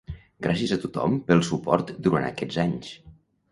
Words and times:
Gràcies 0.45 0.73
a 0.75 0.77
tothom 0.85 1.19
pel 1.27 1.45
suport 1.51 1.93
durant 2.09 2.27
aquests 2.33 2.61
anys. 2.67 2.93